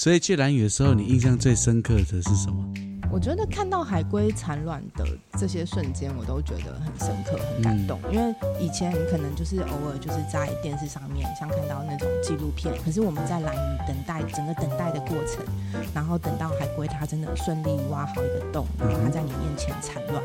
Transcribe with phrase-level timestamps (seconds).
[0.00, 2.64] 所以去蓝屿的时候，你印象最深刻的是什么？
[3.12, 5.04] 我觉得看到海龟产卵的
[5.38, 8.00] 这些瞬间，我都觉得很深刻、很感动。
[8.10, 15.44] 因为以前可能就是偶尔就是在电视上面，像看到那种纪录片，可是我们在蓝屿等待整个等待的过程，
[15.92, 20.24] 然后等到海龟它真的顺利挖好一个洞，然后它在你面前产卵，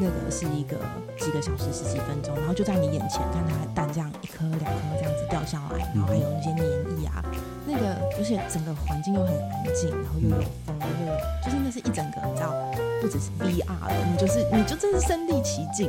[0.00, 0.78] 那个是一个
[1.18, 6.64] 几个小时、十几分钟，然后就在你眼前看它蛋这样一颗两颗这样子掉下来，然后还有那些黏
[7.02, 7.22] 液啊，
[7.70, 12.20] 那个而且整个环境又很安静，然后又有风，又有就是那是一整个。
[12.26, 12.52] 你知道，
[13.00, 15.88] 不只是 VR 了，你就是你就真是身临其境。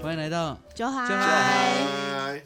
[0.00, 1.06] 欢迎来到酒海。
[1.06, 2.42] 酒海。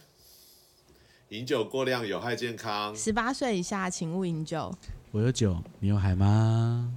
[1.28, 2.94] 饮酒过量有害健康。
[2.96, 4.74] 十八岁以下请勿饮酒。
[5.12, 6.92] 我有酒，你有海吗？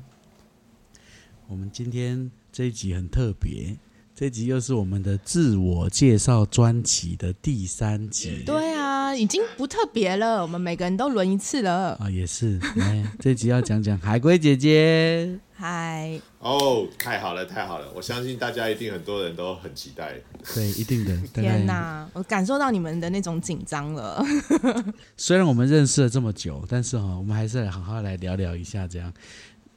[1.48, 3.77] 我们今天这一集很特别。
[4.16, 8.44] 这集又是我们的自我介绍专辑的第三集。
[8.46, 8.69] 对
[9.09, 11.98] 啊，已经不特别了，我们每个人都轮一次了。
[11.99, 12.59] 啊，也是。
[12.76, 15.40] 来，这集要讲讲海龟姐姐。
[15.55, 16.22] 嗨。
[16.38, 17.91] 哦，太好了，太好了！
[17.96, 20.13] 我相信大家一定很多人都很期待。
[20.54, 21.18] 对，一定的。
[21.34, 24.24] 天哪，我感受到你们的那种紧张了。
[25.18, 29.12] 虽然我们认识了这么久，但是哈，我们还是来好好来聊聊一下这样。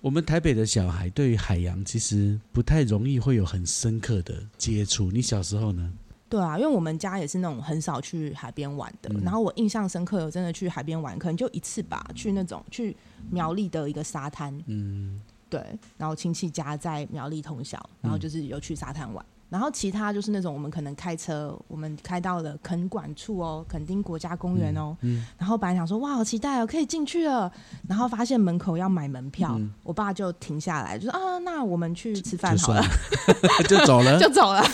[0.03, 5.10] 我们台北的小孩对于海洋其实不太容易会有很深刻的接触。
[5.10, 5.91] 你小时候呢？
[6.33, 9.14] 对啊，因为我们家也是那种很少去海边玩的。
[9.22, 12.97] 然后我印象深刻，有真的去海边玩，可能就一次吧，去那种去
[13.30, 14.58] 苗栗的一个沙滩。
[14.66, 15.62] 嗯，对。
[15.98, 19.22] 然后亲戚家在苗栗通宵，然后就是有去沙滩玩。
[19.50, 24.97] 然后其他就是那种我们可能开车，我们开到了垦管处哦，垦丁国家公园哦。
[25.03, 25.27] 嗯。
[25.36, 27.53] 然后本来想说哇，好期待哦，可以进去了。
[27.86, 32.83] 然后发现门口要买门票，我爸就停下来，就说啊，那我们去吃饭好了，
[33.69, 34.64] 就走了， 就走了。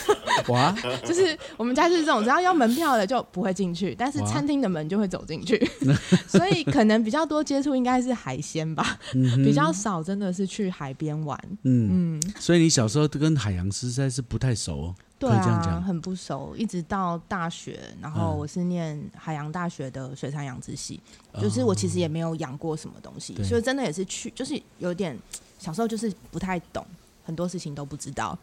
[0.48, 0.70] 哇！
[1.04, 5.58] 就是我们家是这种，只要要门票的就不会进去，但是餐厅的门就会走进去。
[6.28, 11.38] 所以可能比较多接触应该是海鲜吧，比较少真的是去海边玩。
[11.62, 12.32] 嗯嗯。
[12.38, 14.58] 所以你小时候跟海洋实在是不太。
[14.58, 21.00] 熟，对啊，很不熟，一直到大学，然后我是念海洋大学的水产养殖系，
[21.40, 25.16] 就是我其实也没有养过什么东西，所以真的也是去，就是有点
[25.60, 26.84] 小时候就是不太懂，
[27.24, 28.36] 很多事情都不知道，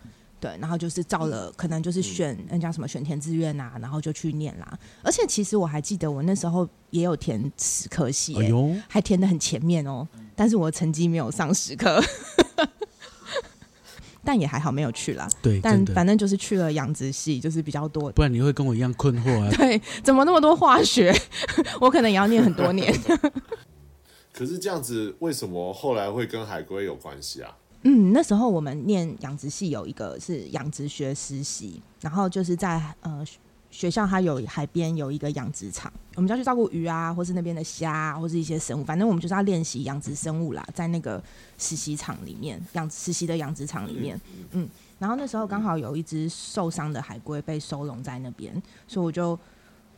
[0.46, 4.78] 对，然后就是照了，可能就是选人家什么选填志愿啊，然后就去念啦。
[5.02, 12.00] 而且其实我还记得我那时候也有填十科系，哎呦，还填的很前面哦，但是我成绩没有上十科。
[14.24, 15.28] 但也还好，没有去了。
[15.42, 18.12] 对，但反正就是去了养殖系，就是比较多。
[18.12, 19.50] 不然你会跟我一样困惑啊？
[19.58, 21.14] 对，怎么那么多化学？
[21.82, 22.92] 我可能也要念很多年。
[24.34, 27.56] 可是这样子，为什么后来会跟海龟有关系啊？
[27.86, 33.26] 嗯，那时候我们念养殖系有一个是养殖学实习，然后就是在呃。
[33.72, 41.22] 学校它有海边有一个养殖场，我们就要去照顾鱼啊，或是那边的虾，或是一些生物，反正我们就是要练习养殖生物啦，在那个
[41.58, 44.18] 实习场里面养实习的养殖场里面，
[44.52, 44.66] 嗯，
[44.98, 48.54] 然后那时候刚好有一只受伤的海龟被收容在那边，
[48.88, 49.38] 所以我就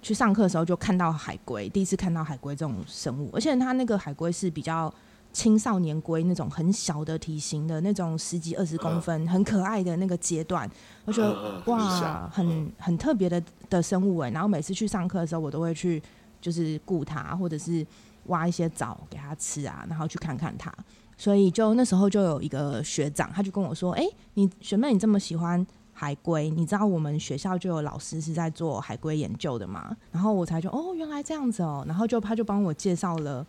[0.01, 4.91] 去上课的时候就看到海龟，第一次看到海龟这种生物，而且它那个海龟是比较。
[5.37, 10.67] 青少年龟那种很小的体型的那种十几二十公分很可爱的那个阶段，
[11.05, 13.39] 我觉得哇，很很特别的
[13.69, 14.31] 的生物哎。
[14.31, 16.01] 然后每次去上课的时候，我都会去
[16.41, 17.85] 就是顾它，或者是
[18.25, 20.73] 挖一些藻给它吃啊，然后去看看它。
[21.15, 31.85] 所以就那时候就有一个学长，他就跟我说：“哎，你学妹你这么喜欢海龟，你知道我们学校就有老师是在做海龟研究的嘛？”然后我才就哦，原来这样子哦。
[31.87, 33.45] 然后就他就帮我介绍了。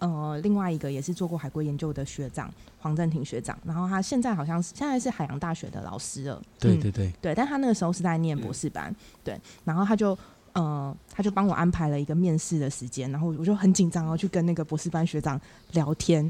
[0.00, 6.42] 呃，另外一个也是做过海龟研究的学长黄振廷学长，然后他现在好像是现在是海洋大学的老师了。
[6.58, 10.18] 对对对，对，但他那个时候是在念博士班，对，然后他就
[10.52, 15.40] 呃，他就帮我安排了一个面试的时间，然后我就很紧张，然后去跟那个博士班学长
[15.72, 16.20] 聊天，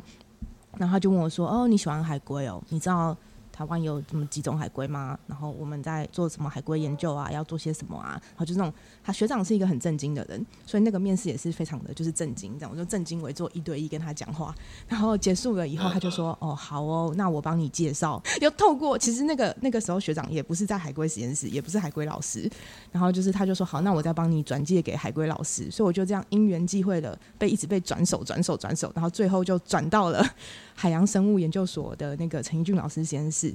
[0.77, 2.63] 然后他就问我说：“哦，你喜欢海龟哦？
[2.69, 3.17] 你知道？”
[3.61, 5.19] 台湾有这么几种海龟吗？
[5.27, 7.31] 然后我们在做什么海龟研究啊？
[7.31, 8.13] 要做些什么啊？
[8.13, 8.73] 然后就那种，
[9.05, 14.55] 他学长是一个很震惊的人，所以那个面试也是非常的就是震惊，这样我就震惊为做一对一跟他讲话。
[14.89, 22.51] 然后结束了以后，他就说：“哦，好哦，那我帮你介绍。”又透过其实那个那个时候学长也不是在海龟实验室，也不是海龟老师，
[22.91, 30.27] 然后就是他就说：“好，那我再帮你转介给海龟老师。”所以我就这样因缘际会的被一直被转手转手转手，然后最后就转到了
[30.75, 33.50] 海洋生物研究所的那个陈义俊老师实验室。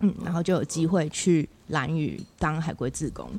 [0.00, 3.30] 嗯，然后就有机会去蓝屿当海龟志工，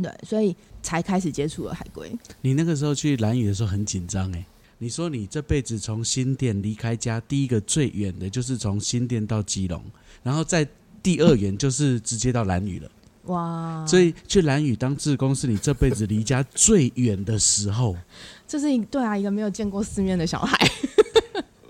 [0.00, 2.10] 对，所以才开始接触了海龟。
[2.40, 4.46] 你那个时候去蓝屿的时候很紧张哎，
[4.78, 9.82] 你说你这辈子从新店离开家，第一个最远的就是从新店到基隆，
[10.22, 10.66] 然后在
[11.02, 12.90] 第二远就是直接到蓝屿了。
[13.24, 13.84] 哇！
[13.84, 17.96] 所以去蓝屿当志工是你这辈子离家最远的时候。
[18.46, 20.56] 这是一对啊，一个没有见过世面的小孩。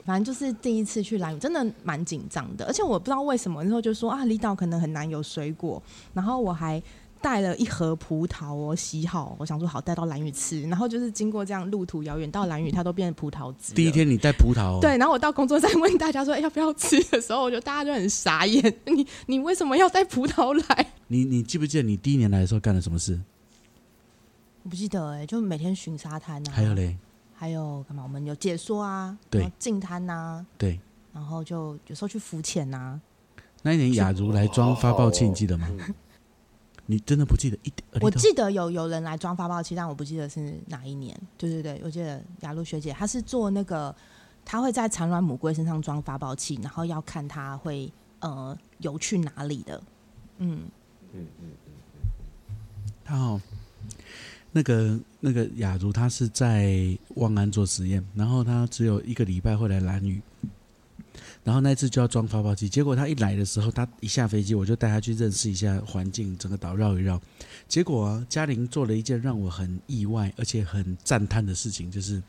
[0.06, 5.82] 反正就是第一次去兰屿，真的蛮紧张的，而且我不知道为什么那时候就说啊，离岛可能很难有水果，
[6.14, 6.80] 然后我还
[7.20, 13.74] 带了一盒葡萄哦，洗好，我想说好带到兰屿吃，然后就是经过这样路途遥远到兰屿，它都变成葡萄汁。
[13.74, 20.92] 第一天你带葡萄、哦，对，然后我到工作站问大家说、哎要不要吃的时候，我觉得大家就很傻眼， 你你为什么要带葡萄来？
[21.08, 23.20] 你你记不记得你第一年来的时候干了什么事？
[24.62, 26.96] 我不记得哎、就每天巡沙滩啊，还有嘞，
[27.36, 28.02] 还有干嘛？
[28.02, 30.80] 我们有解说啊，对然后净滩呐，对，
[31.12, 33.00] 然后就有时候去浮潜啊呐。
[33.62, 35.68] 那一年雅茹来装发报器，你记得吗？
[35.70, 35.94] 嗯
[36.88, 37.84] 你真的不记得一点？
[38.00, 41.20] 我记得有有人来装发报器，但我不记得是哪一年。
[41.36, 43.92] 对对对，我记得雅茹学姐她是做那个，
[44.44, 49.82] 她会在产卵母龟身上装发报器，然后要看它会呃游去哪里的。
[50.38, 50.60] 嗯，
[51.12, 51.50] 嗯嗯
[53.04, 53.40] 他哦，
[54.56, 60.18] 那个那个雅茹，她是在望安做实验，然后她只有一个礼拜会来兰屿，
[61.44, 67.20] 然后那次就要装发报机，结果她一来的时候，她一下飞机，我就带她去认识一下环境，整个岛绕一绕。
[67.68, 72.22] 结果，嘉玲做了一件让我很意外而且很赞叹的事情，就是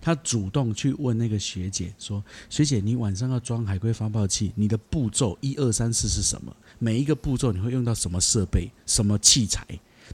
[0.00, 6.56] 她主动去问那个学姐说：“学姐，你晚上要装海龟发报器，你的步骤一二三四是什么？
[6.78, 9.66] 每一个步骤你会用到什么设备、什么器材？”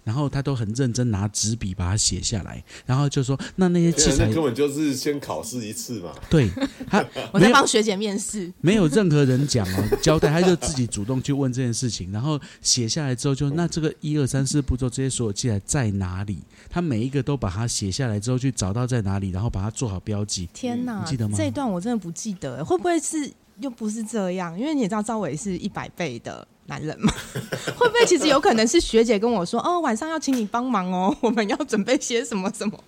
[0.05, 6.13] 然后他都很认真拿纸笔把它写下来，然后就说：“那那些器材天啊那根本就是先考试一次嘛。
[6.31, 6.51] 对
[6.89, 8.53] 他 我在帮学姐面试。
[8.61, 16.39] 没有任何人讲哦，交代他就自己主动去问这件事情，然后写下来之后就那这个一二三四步骤这些所有器材在哪里？
[16.69, 20.49] 他每一个都把它写下来之后去找到在哪里，然后把它做好标记。
[20.53, 24.59] 天哪，你记得吗这一段我真的不记得，会不会是又不是这样？
[24.59, 27.13] 因为你也知道赵伟是一百倍的男人嘛，
[27.77, 32.79] 会不会其实有可能是学姐跟我说，哦，晚上要请你帮忙哦，我们要准备些什么什么？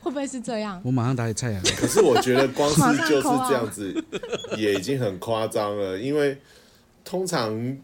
[0.00, 0.80] 会不会是这样？
[0.84, 4.04] 我马上打给蔡雅，可是我觉得光是就是这样子，
[4.56, 5.98] 也已经很夸张了。
[5.98, 6.36] 因为
[7.04, 7.76] 通常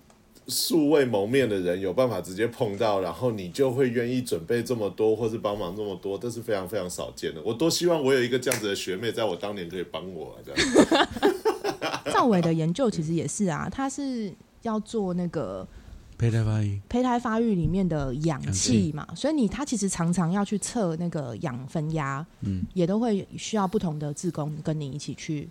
[0.49, 7.41] 素未谋面的人有办法直接碰到，然后你就会愿意准备这么多，或是帮忙这么多，这是非常非常少见的。
[7.45, 11.09] 我多希望我有一个这样子的学妹，在我当年可以帮我、啊、这样。
[12.19, 15.65] 赵伟的研究其实也是啊，他是要做那个
[16.19, 18.87] 胚胎发育，胚胎发育里面的氧氧气。
[18.87, 25.49] 气嘛，所以你他其实常常要去测那个氧分压，嗯，也都会需要不同的志工跟你一起去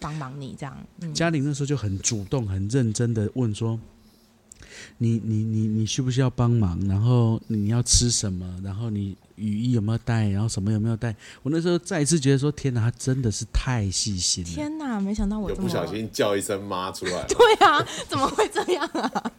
[0.00, 3.78] 帮忙你这样，嗯，嘉玲那时候就很主动、很认真的问说
[4.98, 6.78] ：“你你你你需不需要帮忙？
[6.86, 8.60] 然后你要吃什么？
[8.62, 10.28] 然后你雨衣有没有带？
[10.28, 19.32] 然后什么有没有带？”我那时候再一次觉得说：“天哪，他真的是太细心了。”天哪，没想到我这么有不小心叫一声妈出来， 对啊，怎么会这样啊？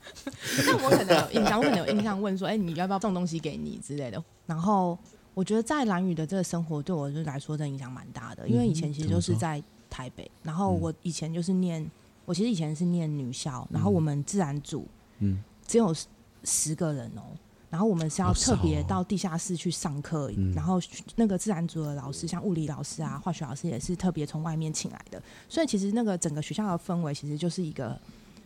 [0.65, 4.23] 但我可能有印象，我可能有印象问说，哎、你要不要送东西给你之类的。
[4.45, 4.97] 然后
[5.33, 11.85] 我觉得在蓝宇的这个生活对我来说，真的影响蛮大的，因为以前其实就是在台北，然后我以前就是念，
[12.25, 14.87] 我其实以前是念女校，然后我们自然组，
[15.19, 16.07] 嗯，只有十
[16.43, 17.21] 十个人哦。
[17.69, 20.51] 然后我们是要特别哦到地下室去上课，嗯。
[20.53, 20.81] 然后
[21.15, 27.95] 那个自然组的老师，像物理老师啊、化学老师也是特别从外面请来的，所以其实那个整个学校的氛围其实就是一个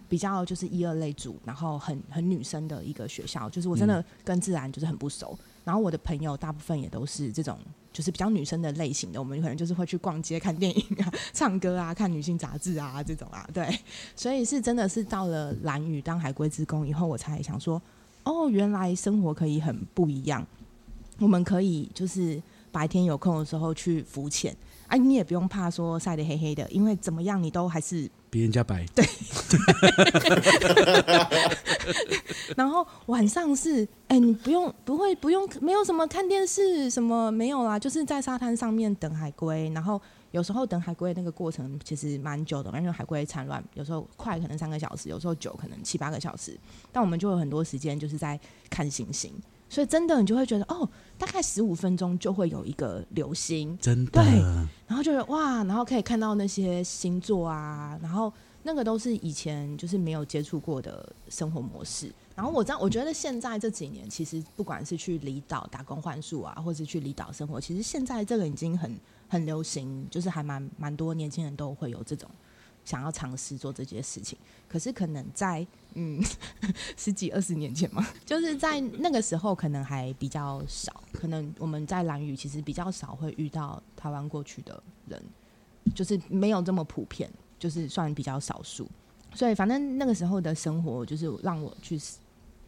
[0.09, 7.57] 比较就是一二类组，然后很很女生的一个学校，就是我真的跟自然就是很不熟，然后我的朋友大部分也都是这种
[7.93, 13.79] 就是比较女生的类型的，我们可能就是会去逛街、看电影啊、 唱歌啊、看女性杂志啊这种啊，对，
[14.15, 17.81] 所以是真的是到了蓝屿当海龟之工以后，我才想说，
[18.23, 20.45] 哦，原来生活可以很不一样，
[21.19, 22.41] 我们可以就是
[22.71, 24.55] 白天有空的时候去浮潜。
[24.87, 29.05] 啊，你也不用怕说晒得黑黑的，因为怎么样你都还是比人家白对，
[32.57, 46.59] 然后晚上是，哎、你不用不会不用没有什么看电视什么没有啦，就是在沙滩上面等海龟，然后有时候等海龟那个过程其实蛮久的，因为海龟产卵有时候快可能三个小时，有时候久可能七八个小时，
[46.91, 49.31] 但我们就有很多时间就是在看星星，
[49.73, 50.87] 所以真的你就会觉得哦，
[51.17, 54.23] 大概十五分钟就会有一个流星，真的对
[54.85, 62.13] 然后就是哇，然后可以看到那些星座啊，然后那个都是以前就是没有接触过的生活模式。
[62.35, 68.95] 然后我知道，我觉得现在这几年，其实不管是去离岛打工换宿啊，或是去离岛生活，其实现在这个已经很
[69.27, 72.29] 很流行，就是还蛮蛮多年轻人都会有这种
[72.85, 74.37] 想要尝试做这些事情。
[74.67, 75.65] 可是可能在
[75.95, 76.23] 嗯
[76.97, 85.21] 十几二十年前嘛，就是在那个时候可能还比较少，可能我们在兰屿其实比较少会遇到台湾过去的人，
[85.93, 88.87] 就是没有这么普遍，就是算比较少数。
[89.33, 91.99] 所以反正那个时候的生活，就是让我去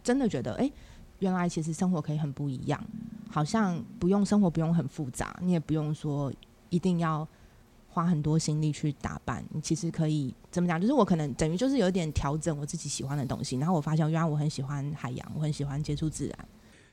[0.03, 0.72] 真的觉得，哎、
[1.20, 2.84] 原来其实生活可以很不一样，
[3.29, 6.34] 好像不用生活不用很复杂，你也不用说
[6.70, 7.27] 一定要
[7.95, 10.79] 花很多心力去打扮，你其实可以怎么讲？
[10.79, 16.37] 就是我可能等于就是有点调整我自己喜欢的东西，然后我发现原来我很喜欢海洋，我很喜欢接触自然。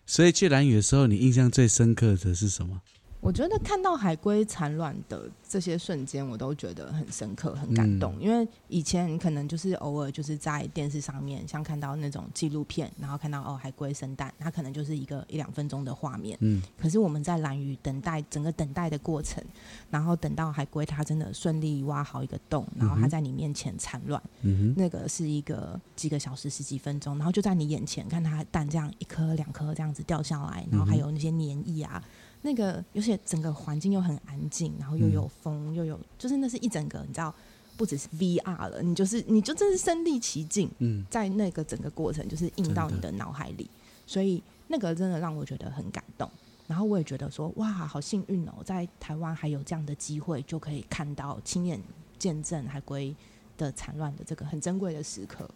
[0.06, 2.80] 所以去蓝屿的时候，你印象最深刻的是什么？
[3.22, 8.20] 我觉得看到海龟产卵的这些瞬间，我都觉得很深刻、很感动。
[8.20, 16.36] 因为以前可能就是偶尔就是在电视上面，像看到那种纪录片，然后看到哦海龟生蛋，它可能就是一个一两分钟的画面。
[16.40, 16.60] 嗯。
[16.76, 19.40] 可是我们在蓝屿等待整个等待的过程，
[19.88, 32.02] 然后等到海龟它真的顺利挖好一个洞，然后它在你面前产卵，嗯那个是一个几个小时、十几分钟，然后就在你眼前看它蛋这样一颗两颗这样子掉下来，然后还有那些粘液啊。
[32.42, 37.32] 那个，而且整个环境又很安静，然后又有风，又有，就是那是一整个，你知道，
[37.76, 43.70] 不只是 VR 了，你就是你就真是身临其境，嗯，在那个整个过程就是印到你的脑海里，
[44.06, 46.28] 所以那个真的让我觉得很感动。
[46.66, 51.80] 然后我也觉得说，哇，好幸运哦，在台湾还有这样的机会，就可以看到亲眼
[52.18, 53.14] 见证海龟
[53.58, 55.48] 的产卵的这个很珍贵的时刻。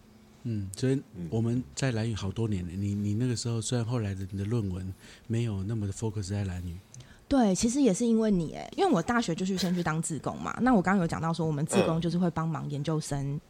[0.49, 2.73] 嗯，所以我们在蓝宇好多年了。
[2.73, 4.95] 你你那个时候虽然后来的你的论文
[5.27, 6.79] 没有那么的 focus 在蓝宇，
[7.27, 10.57] 对，其实也是因为你哎，因为我大学就是先去当自工嘛。
[10.63, 13.41] 那我刚刚有讲到说，我们自工就是会帮忙研究生，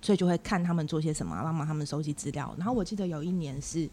[0.00, 2.54] 所以就会看他们做些什么，帮忙他们收集资料。
[2.56, 3.90] 然后我记得有一年是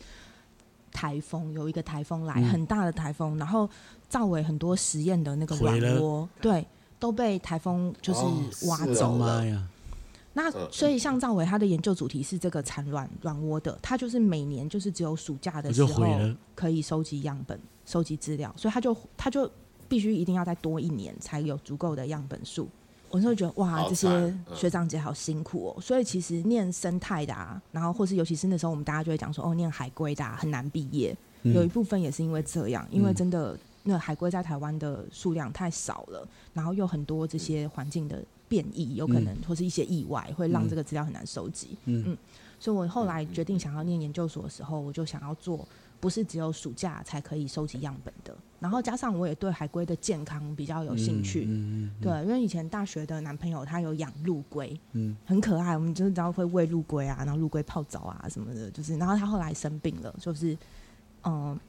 [0.91, 3.67] 台风，有一个台风来，很大的台风，然后
[4.07, 6.63] 赵伟很多实验的那个网窝，对，
[6.99, 9.43] 都被台风就是挖走了。
[10.37, 16.05] 那所以像赵伟他的研究主题是这个产卵卵窝的，他就是每年就是只有暑假的时候
[16.53, 19.49] 可以收集样本、收集资料，所以他就他就
[19.87, 22.67] 必须一定要再多一年才有足够的样本数。
[23.09, 25.81] 我就会觉得哇，这些学长姐好辛苦哦。
[25.81, 38.21] 所以其实念生态的啊，然后或是尤其是那时候我们大家就会讲说哦，念海龟的啊很难毕业，有一部分也是因为这样，因为真的那海龟在台湾的数量太少了，然后又很多这些环境的。
[38.47, 41.77] 变异有可能，或是一些意外，会让这个资料很难收集。
[41.85, 42.17] 嗯，
[42.59, 45.67] 所以我后来决定想要念研究所的时候，我就想要做
[45.99, 48.35] 不是只有暑假才可以收集样本的。
[48.59, 51.45] 然后加上我也对海龟的健康比较有兴趣。
[51.47, 51.91] 嗯嗯。
[52.01, 55.75] 对，因为以前大学的男朋友他有养陆龟，嗯，很可爱。
[55.77, 58.97] 我们就是知道会喂陆龟啊，然后陆龟泡澡啊什么的，就是。
[58.97, 60.57] 然后他后来生病了，就是
[61.23, 61.59] 嗯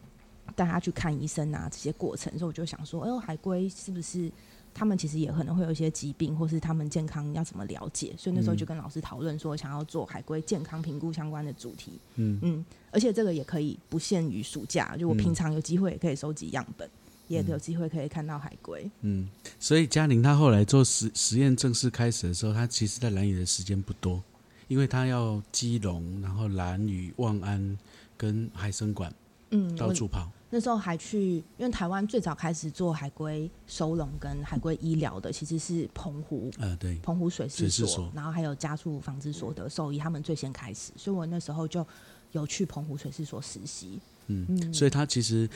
[0.55, 4.31] 带他去看医生啊这些过程，所以我就想说，哎呦，海龟是不是？
[4.79, 11.93] 他们其实也可能会有一些疾病，或是他们健康要怎么了解，所以那时候就跟老师讨论说，想要做海龟健康评估相关的主题。
[12.17, 16.87] 嗯嗯，而且这个也可以不限于暑假，就我平常有机会也可以收集样本，
[17.29, 18.91] 也有机会可以看到海龟。
[19.01, 19.27] 嗯，
[19.59, 24.23] 所以嘉玲她后来做实实验正式开始的时候，她其实在蓝屿的时间不多，
[24.69, 27.79] 因为她要基隆，然后蓝屿、望安
[28.19, 29.11] 跟海生馆，
[29.53, 30.31] 嗯，到处跑。
[30.57, 41.87] 那时候还去，因为台湾最早开始做海龟收容跟海龟医疗的，其实是澎湖，呃，对，澎湖水事所，然后还有家畜防治所的兽医，他们最先开始，所以我那时候就
[42.33, 44.01] 有去澎湖水事所实习。
[44.29, 45.47] 嗯，所以他其实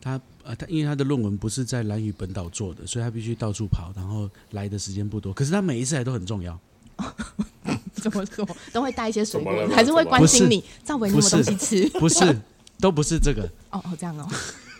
[0.00, 5.32] 他呃，他因为他的论文不是在蓝屿本岛做的，所以他必须到处跑，然后来的时间不多。
[5.32, 6.58] 可是他每一次来都很重要。
[7.94, 8.44] 怎么说？
[8.72, 11.88] 都会带一些水果，还是会关心你，赵伟，你有东西吃？
[12.00, 12.36] 不是。
[12.80, 14.28] 都不是这个哦哦，这样哦。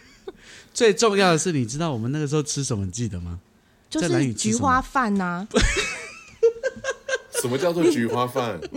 [0.72, 2.88] 最重要的是，你知道我们那个时候吃什么？
[2.90, 3.40] 记得吗？
[3.90, 5.46] 就是菊花饭呐。
[7.40, 8.58] 什么叫做菊花饭？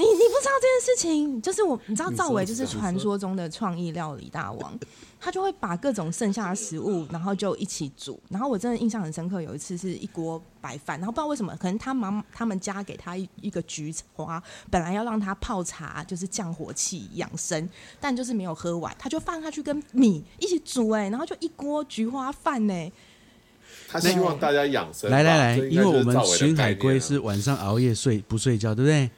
[0.41, 1.41] 知道这件事情？
[1.41, 4.77] 就是我，你知道赵伟就是传说中的创意料理大王，
[5.19, 8.19] 他就会把各种剩下的食物，然后就一起煮。
[8.29, 17.69] 然后我真的印象很深刻，有一次是一锅白饭，然后不知道为什么，可能他妈他们家给他一一个菊花，本来要让他泡茶，就是降火气养生，
[17.99, 22.91] 但就是没有喝完，他就放下去跟米一起煮，哎，然后就一锅菊花饭呢。
[23.87, 25.09] 他希望大家养生。
[25.09, 29.09] 来来来，因为我们巡海龟是晚上熬夜睡不睡觉，对不对？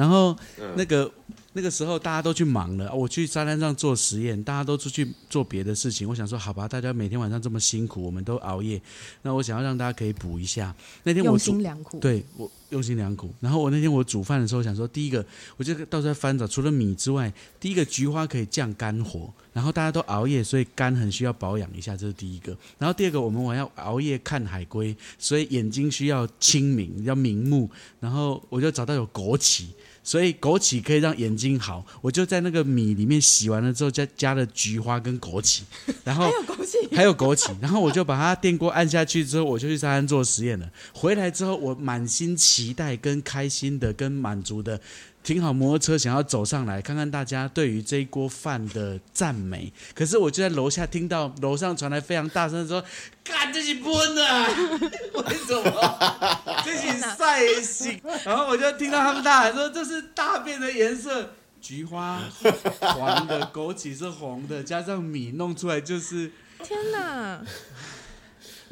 [0.00, 0.34] 然后
[0.76, 1.10] 那个。
[1.52, 6.08] 那个时候大家都去忙了，我去沙滩上做实验，大家都出去做别的事情。
[6.08, 8.80] 我想说，好吧，大家每天晚上这么辛苦，我们都熬夜，
[9.22, 10.72] 那我想要让大家可以补一下。
[11.02, 13.34] 那天我用心良苦，对我用心良苦。
[13.40, 15.26] 然后我那天我煮饭的时候想说，第一个
[15.56, 19.28] 我就到处在翻找，除了米之外，第一个菊花可以降肝火。
[19.52, 22.56] 然后大家都熬夜，所以肝很需要保养一下，这是第一个。
[22.78, 27.68] 然后第二个，我们晚要熬夜看海龟，所以眼睛需要清明，要明目。
[27.98, 29.64] 然后我就找到有枸杞。
[30.02, 31.84] 所以枸杞可以让眼睛好。
[32.00, 35.60] 我就在那个米里面洗完了之后，加加了菊花跟枸杞，
[36.04, 40.70] 然后还有枸杞，还有枸杞，然后我就把它电锅按下去之后，我就去沙滩做实验了。
[40.92, 44.80] 回来之后，我满心期待、跟开心的、跟满足的，
[45.22, 49.72] 停好摩托车，想要走上来看看大家对于这一锅饭的赞美。
[49.94, 52.82] 可是我就在楼下听到楼上传来非常大声的说
[53.22, 53.92] ：“干这是笨
[54.26, 54.48] 啊！
[55.14, 62.50] 为什么这是晒醒？”然后我就听到他们大喊说：“这是大便的颜色。”菊花是
[62.80, 66.32] 黄的，枸杞是红的，加上米弄出来就是
[66.64, 67.42] 天哪！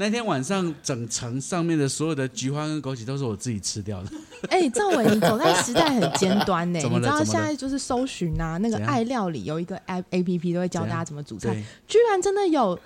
[0.00, 4.10] 那天晚上，整层上面的所有的菊花跟枸杞都是我自己吃掉的。
[4.48, 6.78] 哎、赵伟，你走在时代很尖端呢。
[6.80, 11.52] 怎你知道现在就是搜寻啊，那个爱料理有一个 A A P P 都会教大家怎么煮菜，，
[11.88, 12.78] 居然真的有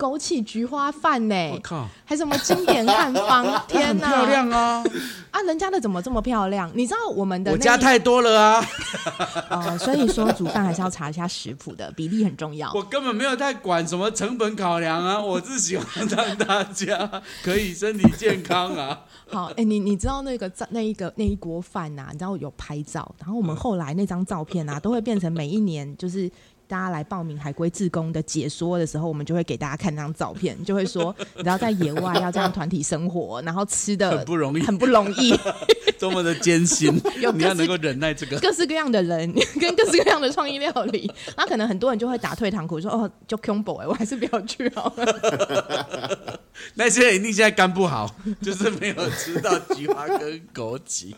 [0.00, 4.82] 枸杞菊花饭呢，我靠，还什么经典汉方， 天哪，很漂亮啊！
[5.30, 5.42] 啊！
[5.42, 6.70] 人家的怎么这么漂亮？
[6.74, 8.66] 你知道我们的那我家太多了啊，
[9.50, 12.72] 哦，所以说煮饭还是要查一下食谱的，比例很重要。
[12.72, 19.00] 我根本没有在管什么成本考量啊，我是喜欢让大家 可以身体健康啊。
[19.28, 26.30] 好，哎、你你知道那个那一个那一锅饭呐、你知道有拍照，然后我们后来那张照片啊，都会变成每一年就是
[26.70, 35.36] 大家来报名海龟自工的解说的时候，我们就会给大家看那张照片，就会说， 你知道在野外要这样团体生活，然后吃的很不容易很不容易，
[35.98, 38.38] 多么的艰辛 有，各式你要能够忍耐这个。
[38.38, 46.40] 各式各样的人跟各式各样的创意料理，然后可能很多人就会打退堂鼓说，哦，就 combo 哎，我还是不要去好了。
[46.74, 51.14] 那些人一定现在肝不好，就是没有吃到菊花跟枸杞。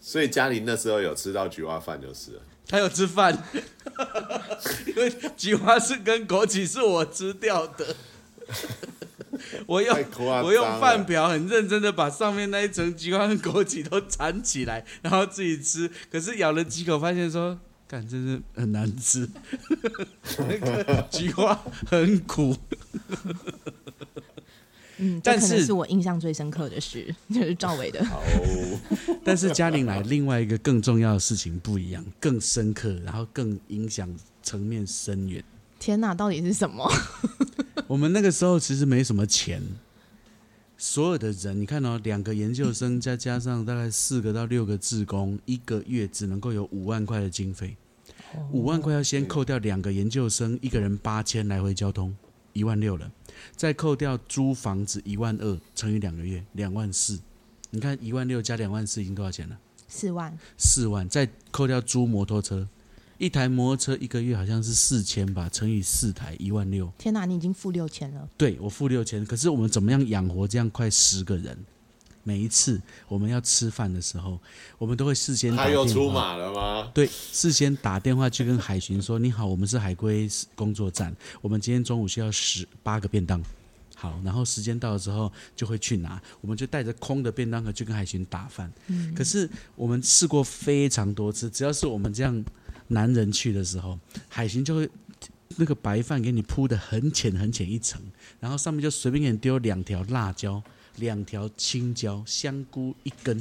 [0.00, 2.42] 所以嘉玲那时候有吃到菊花饭就是了。
[2.68, 3.36] 他有吃饭，
[4.86, 7.94] 因为菊花是跟枸杞是我吃掉的。
[9.66, 9.98] 我用
[10.42, 15.90] 我用饭瓢很认真的把上面那一层菊花跟枸杞都缠起来，然后自己吃。
[16.10, 19.28] 可是咬了几口，发现说，感真是很难吃，
[20.48, 22.56] 那个菊花很苦。
[24.98, 28.04] 嗯，这但是可能是我印象最深刻的事， 就是赵伟的。
[28.04, 28.22] 好，
[29.24, 34.08] 但是嘉玲来另外一个更重要的事情不一样，更深刻，然后更影响
[34.42, 35.42] 层面深远。
[35.78, 36.90] 天哪，到底是什么？
[37.86, 39.62] 我们那个时候其实没什么钱，
[40.78, 47.76] 所有的人，你看哦，两个研究生再加上大概四个到六个志工，一个月只能够有五万块的经费。
[48.50, 52.14] 五万块要先扣掉两个研究生，一个人八千来回交通，
[52.52, 53.10] 一万六了，
[53.54, 57.18] 再扣掉租房子一万二，乘以两个月两万四。
[57.70, 59.58] 你看一万六加两万四已经多少钱了？
[59.88, 62.68] 四万，四万，再扣掉租摩托车，
[63.18, 66.92] 一台摩托车一个月好像是四千吧，乘以四台一万六。
[66.98, 68.28] 天哪，你已经付六千了。
[68.36, 71.56] 对我付六千，可是我们怎么样养活这样快十个人？
[72.26, 74.36] 每一次我们要吃饭的时候，
[74.78, 75.84] 我们都会事先打他电话。
[75.84, 76.90] 又出马了吗？
[76.92, 83.40] 对，事先打电话去跟海巡说：“你好，我们是海龟工作站，我们今天中午需要十八个便当。”
[83.94, 88.70] 好，然后时间到了之后就会去拿，我们就带着空的便当盒去跟海巡打饭。
[89.14, 92.44] 可是我们试过非常多次，只要是我们这样
[92.88, 93.96] 男人去的时候，
[94.28, 94.90] 海巡就会
[95.56, 98.02] 那个白饭给你铺的很浅很浅一层，
[98.38, 100.62] 然后上面就随便给你丢两条辣椒、
[100.96, 103.36] 两条青椒、香菇一根，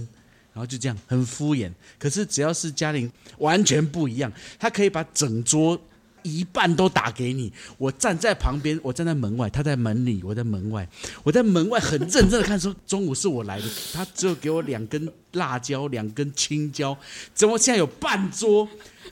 [0.54, 1.72] 然后就这样很敷衍。
[1.98, 5.80] 可是只要是嘉玲，完全不一样，他可以把整桌
[6.24, 7.52] 一半都打给你。
[7.78, 10.88] 我站在旁边，我站在门外，他在门里，我在门外。
[11.24, 16.98] 我在门外很认真的看，说中午是我来的，他只有给我两根辣椒，两根青椒，
[17.34, 18.68] 怎么现在有半桌？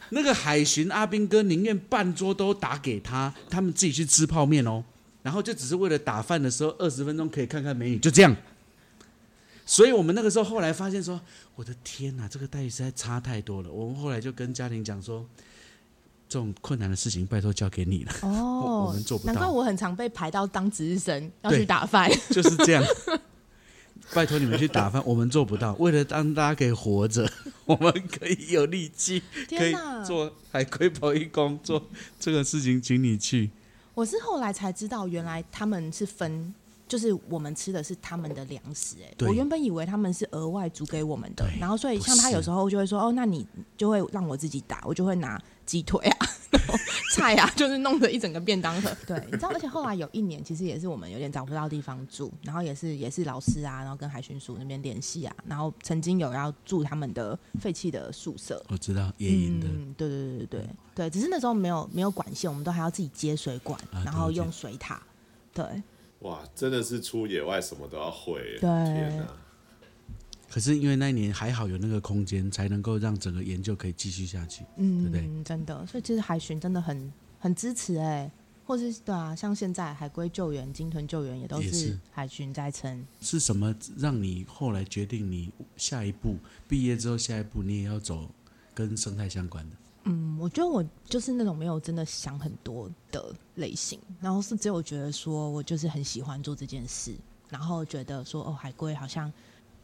[0.10, 4.84] 那个海巡阿兵哥宁愿半桌都打给他，他们自己去吃泡面哦。
[5.24, 8.36] 然后就只是为了打饭的时候二十分钟可以看看美女，就这样。
[9.66, 11.20] 所以我们那个时候后来发现说，
[11.56, 13.72] 我的天哪，这个待遇实在差太多了。
[13.72, 15.26] 我们后来就跟家庭讲说，
[16.28, 22.12] 这种困难的事情拜托交给你了，哦我哦，们做不到难怪，我很常被排到当值日生，要去打饭。
[22.30, 22.84] 就是这样。
[24.14, 25.74] 拜托你们去打饭， 我们做不到。
[25.76, 27.32] 为了让大家可以活着，
[27.66, 29.74] 我们可以有力气，可以！
[30.06, 31.82] 做海龟保育工，做
[32.20, 33.50] 这个事情，请你去。
[33.94, 36.54] 我是后来才知道，原来他们是分，
[36.88, 43.46] 就是我们吃的是他们的粮食、哎，我原本以为他们是额外煮给我们的，然后所以像他有时候就会说，哦，那你
[43.78, 46.28] 就会让我自己打，我就会拿鸡腿啊，
[47.16, 48.92] 菜啊， 就是弄着一整个便当盒。
[49.08, 65.02] 对，你知道，而且后来有一年，其实也是我们有点找不到地方住，然后也是也是老师啊，然后跟海巡署那边联系啊，然后曾经有要住他们的废弃的宿舍，我知道野营的，嗯，对对对对对对，只是那时候没有没有管线，我们都还要自己接水管，啊然后用水塔。
[65.54, 65.64] 对，
[66.20, 68.60] 哇，真的是出野外什么都要会耶。
[68.60, 69.28] 对天哪！
[70.54, 74.64] 可是因为那一年还好有那个空间，才能够让整个研究可以继续下去。
[74.78, 78.32] 嗯，对不对真的，所以其实海巡真的很很支持哎、
[78.64, 83.04] 或是对啊，像现在海龟救援、鲸豚救援也都是海巡在撑。
[83.20, 86.36] 是什么让你后来决定你下一步
[86.68, 88.30] 毕业之后下一步你也要走
[88.76, 89.76] 跟生态相关的？
[90.04, 97.16] 嗯，我觉得我就是那种没有真的想很多的类型，然后是只有觉得说我就是很喜欢做这件事，
[97.50, 99.34] 然后觉得说哦，海龟好像，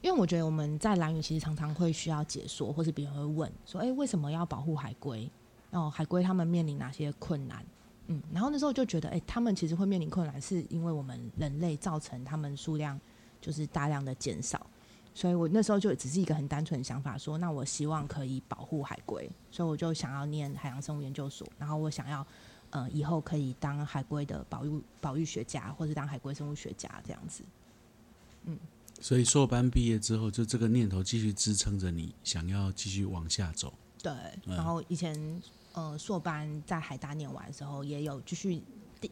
[0.01, 5.29] 因为我觉得我们在蓝屿其实常常会需要解说，或是别人会问说，哎，为什么要保护海龟？
[5.71, 7.65] 哦，海龟他们面临哪些困难？
[8.07, 12.99] 嗯，然后那时候就觉得，哎，他们其实会面临困难，是因为我们人类造成他们数量
[13.39, 14.65] 就是大量的减少。
[15.13, 22.25] 所以我那时候就只是一个很单纯的想法，说那我希望可以保护海龟，所以我就想要念海洋生物研究所，然后我想要
[22.69, 27.43] 呃以后可以当海龟的保育保育学家，或是当海龟生物学家这样子。
[28.45, 28.57] 嗯
[29.01, 33.73] 所以硕班毕业之后，就这个念头继续支撑着你，想要继续往下走。
[34.01, 34.12] 对，
[34.45, 35.41] 嗯然后以前
[35.73, 38.62] 呃硕班在海大念完的时候，也有继续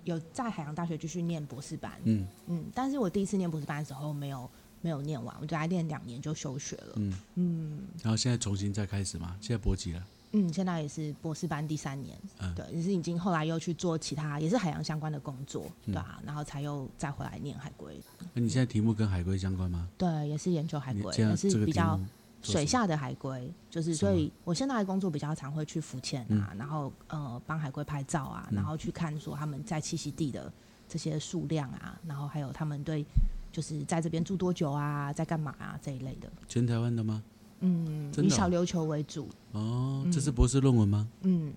[0.03, 4.49] 有在海洋大学继续念博士班，嗯嗯，但是我第一次念博士班的时候没有
[4.81, 9.37] 没有念完，我就来念两年就休学了，嗯，嗯然后现在重新再开始嘛？
[9.41, 10.05] 现在博几了？
[10.31, 12.53] 嗯，现在也是博士班第三年，嗯。
[12.55, 15.93] 对，也是已经后来又去做其他也是海洋相关的工作，嗯。
[15.93, 17.99] 对啊，然后才又再回来念海龟，
[18.33, 19.87] 那你现在题目跟海龟相关吗？
[19.97, 21.99] 对，也是研究海龟，也是比较
[22.41, 28.55] 水下的海龟，就是所以我现在的工作比较常会去浮潜啊，然后呃帮海龟拍照啊，嗯。
[28.55, 30.51] 然后去看说他们在栖息地的
[30.87, 33.05] 这些数量啊，然后还有他们对
[33.51, 37.23] 就是在这边住多久啊，在干嘛啊这一类的，全台湾的吗？
[37.59, 41.07] 嗯，以小琉球为主，哦，这是博士论文吗？
[41.21, 41.53] 嗯，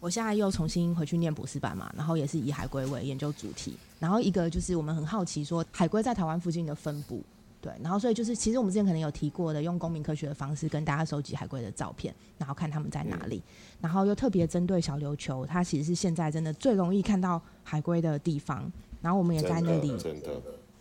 [0.00, 3.74] 我现在又重新回去念博士班嘛，然后也是以海龟为研究主题。
[3.98, 7.22] 然后一个就是我们很好奇说海龟在台湾附近的分布，
[7.60, 13.42] 对，然后所以就是其实我们之前可能有提过的，用公民科学的方式跟大家收集海龟的照片，然后看它们在哪里，
[13.80, 18.70] 然后又特别针对小琉球，它其实是现在真的最容易看到海龟的地方。
[19.00, 19.96] 然后我们也在那里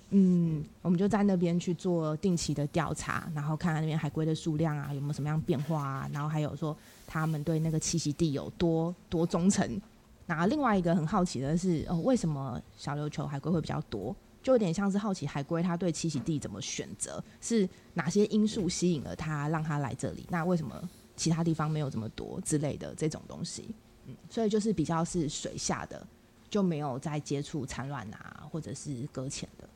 [0.09, 9.81] 嗯，我们就在那边去做定期的调查，然后看看那边海龟的数量啊有没有什么样变化啊，然后还有说他们对那个栖息地有多多忠诚。
[10.25, 14.15] 然后另外一个很好奇的是，哦，为什么小琉球海龟会比较多？
[14.43, 20.25] 就有点像是好奇海龟它对栖息地怎么选择，是哪些因素吸引了它让它来这里？
[20.29, 20.81] 那为什么
[21.17, 23.67] 其他地方没有这么多之类的这种东西？
[24.05, 26.05] 嗯，所以就是比较是水下的，
[26.49, 29.67] 就没有在接触产卵啊或者是搁浅的。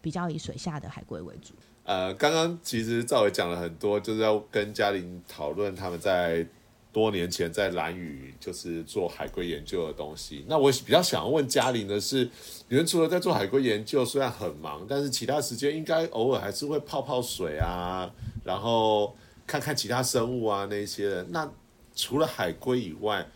[0.00, 1.54] 比较以水下的海龟为主。
[1.84, 6.46] 呃，刚刚其实赵伟讲了很多，就是要跟嘉玲讨论他们在
[6.92, 10.44] 多年前在蓝屿就是做海龟研究的东西。
[10.48, 12.28] 那我比较想要问嘉玲的是，
[12.68, 18.08] 你们除了在做海龟研究，虽然很忙，但是其他时间应该偶尔还是会泡泡水啊，
[18.44, 21.24] 然后看看其他生物啊那些的。
[21.24, 21.50] 那
[21.94, 23.26] 除了海龟以外，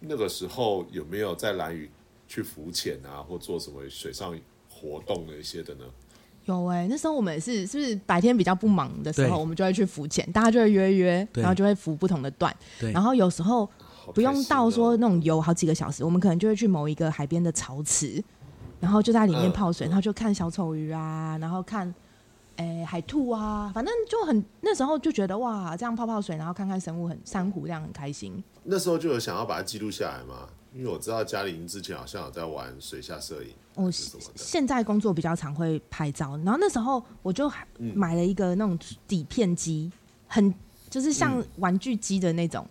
[0.00, 1.90] 那个时候有没有在蓝屿
[2.28, 5.84] 去浮潜啊，或做什么水上活动的一些的呢？
[6.46, 12.54] 有哎、那时候我们也是，是不是白天比较不忙的时候，我们就会去浮潜，大家就会约约，然后就会浮不同的段，
[12.92, 13.68] 然后有时候
[14.14, 18.22] 不用到说那种游好几个小时，我们可能就会去某一个海边的潮池，
[18.78, 19.52] 然后就在里面嗯。
[19.52, 21.92] 泡水，然后就看小丑鱼啊，然后看
[22.56, 28.44] 诶、海兔啊，反正就很那时候就觉得哇，这样泡泡水，然后看看生物很珊瑚，这样很开心。
[28.64, 39.90] 那时候就有想要把它记录下来嘛，因为我知道嘉玲之前好像有在玩水下摄影，我现在工作比较常会拍照，然后那时候我就买了一个那种底片机，
[40.26, 40.52] 很
[40.90, 42.66] 就是像玩具机的那种，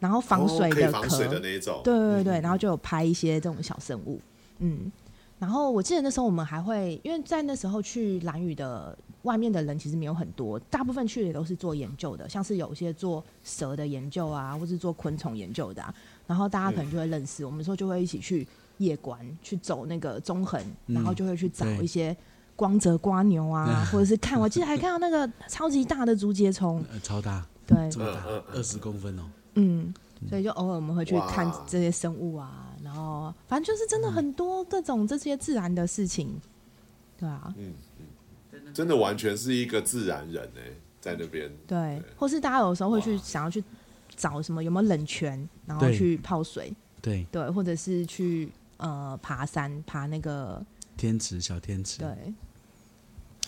[0.00, 4.20] 然后防水的壳，防水的那一种，对对对，嗯然后就有拍一些这种小生物，
[4.58, 4.90] 嗯，
[5.38, 15.94] 然后我记得那时候我们还会，因为在那时候去蓝屿的外面的人其实没有很多，大部分去的也都是做研究的，像是有一些做蛇的研究啊，或是做昆虫研究的、啊，
[16.30, 18.46] 然后大家可能就会认识，我们说就会一起去
[18.78, 22.16] 夜观，去走那个中横，然后就会去找一些。
[22.56, 28.22] 光泽瓜牛啊， 或者是看，我记得还看到那个超级大的竹节虫， 呃，超大，对，这么大。
[28.52, 29.22] 二十公分哦。
[29.54, 29.94] 嗯，
[30.28, 36.38] 所以就偶尔我们会去看这些生物啊，然后反正就是真的很多各种这些自然的事情，
[37.16, 37.72] 对啊，嗯
[38.52, 40.60] 嗯，真的完全是一个自然人哎、
[41.00, 43.64] 在那边，对，或是大家有时候会去想要去
[44.20, 50.62] 找什么有没有冷泉，然后去泡水，对，对，或者是去呃爬山，爬那个
[50.94, 52.08] 天池小天池，对，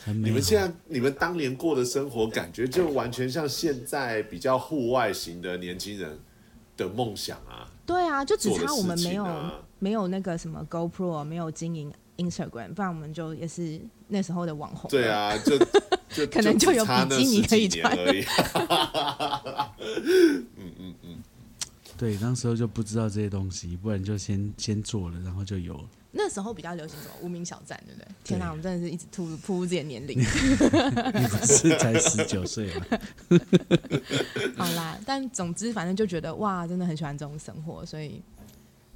[0.03, 0.31] 很美。
[0.31, 6.19] 你们现在你们当年过的生活，感觉就完全像现在比较户外型的年轻人
[6.79, 15.53] 的梦想啊，对啊，就只差我们没有、啊，没有那个什么 GoPro，没有经营 Instagram，不然我们就也是那时候的网红，对，啊，就
[16.15, 18.25] 就可能就有比基尼可以穿几年而已。
[21.97, 25.85] 对，那时候就不知道这些东西，不然就先先做了，然后就有了。
[26.11, 28.09] 那时候比较流行什么无名小站，对不对？
[28.25, 30.19] 天哪，对我们真的是一直突突入自己的年龄。
[30.19, 32.85] 你不是才十九岁吗？
[34.59, 38.21] 好啦，但总之反正就觉得哇，真的很喜欢这种生活，所以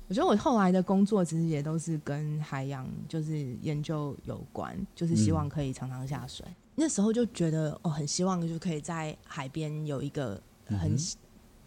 [0.08, 6.44] 我觉得我后来的工作其实也都是跟海洋就是研究有关，就是希望可以常常下水。
[6.76, 10.98] 那时候就觉得哦，很希望就可以在海边有一个很嗯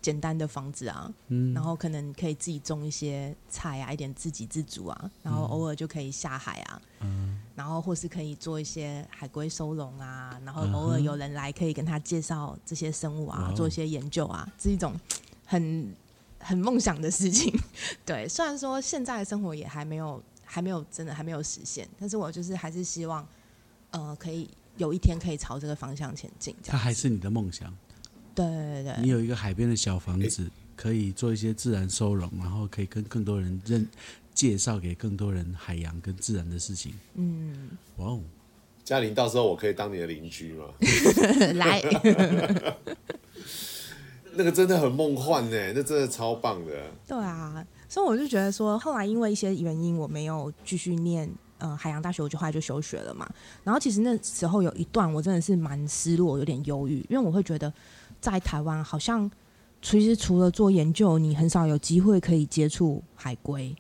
[0.01, 1.53] 简单的房子啊，嗯。
[1.53, 7.41] 然后可能可以自己种一些菜啊，一点自给自足啊，然后偶尔就可以下海啊，嗯。
[7.55, 14.97] 然后或是可以做一些海龟收容啊，然后偶尔有人来可以跟他介绍这些生物啊做一些研究啊，是一种
[15.45, 15.93] 很
[16.39, 17.53] 很梦想的事情。
[18.05, 23.27] 对，虽然说现在的生活也还没有还没有真的还没有实现，但是我就是还是希望，
[23.91, 26.55] 呃，可以有一天可以朝这个方向前进。
[26.63, 27.71] 它还是你的梦想。
[28.33, 33.85] 对对对对，你有一个海边的小房子，可以做一些自然收容，然后可以跟更多人认
[34.33, 36.93] 介绍给更多人海洋跟自然的事情。
[37.15, 38.21] 嗯，哇哦，
[38.85, 40.65] 嘉玲，到时候我可以当你的邻居吗？
[41.55, 41.81] 来，
[44.33, 46.71] 那个真的很梦幻呢，那真的超棒的。
[47.05, 53.29] 对啊，所以我就觉得说，后来因为一些原因，我没有继续念呃海洋大学，我就后来就休学了嘛。
[53.63, 57.71] 然后其实那时候有一段我真的是蛮失落，有点忧郁，因为我会觉得
[58.19, 59.29] 在台湾好像
[59.81, 63.73] 其实除了做研究，你很少有机会可以接触海龟。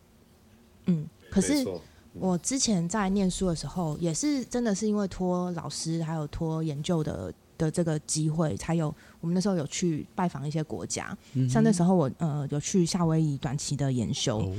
[0.85, 1.67] 嗯，可是
[2.13, 11.15] 我之前在念书的时候，也是真的是因为托老师还有托研究的的这个机会，才有我们那时候有去拜访一些国家，
[11.49, 14.55] 像那时候我呃有去夏威夷短期的研修，哦，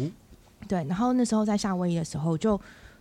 [0.68, 2.60] 对，然后那时候在夏威夷的时候就，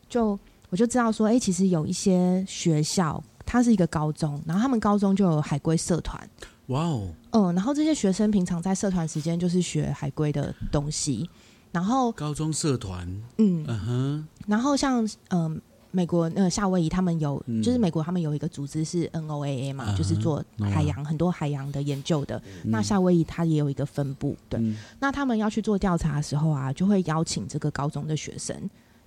[0.10, 0.38] 就
[0.70, 6.30] 我就知道说，哎、其实有一些学校，它是一个高中，然后他们高中就有海龟社团，
[6.68, 11.30] 哇哦，嗯，然后这些学生平常在社团时间就是学海龟的东西，
[11.72, 15.58] 然后高中社团，嗯，嗯哼，然后像嗯、呃
[15.92, 17.64] 美国呃夏威夷他们有，嗯。
[17.64, 22.40] 就是美国他们有一个组织是 NOAA 嘛，就是做海洋很多海洋的研究的。
[22.64, 22.70] 嗯。
[22.70, 24.60] 那夏威夷它也有一个分部，对。
[24.60, 24.78] 嗯。
[25.00, 28.56] 那他们要去做调查的时候啊，就会邀请这个高中的学生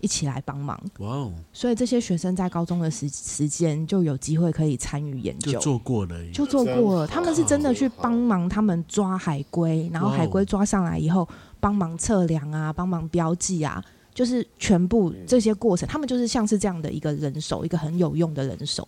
[0.03, 5.53] 一起来帮忙，哇哦，所以这些学生在高中的时时间就有机会可以参与研究。
[5.53, 11.27] 就做过了，就做过了，他们是真的去帮忙他们抓海龟，然后海龟抓上来以后，
[11.61, 18.87] 帮忙测量啊，帮忙标记啊，就是全部这些过程，他们就是像是这样的一个人手，一个很有用的人手，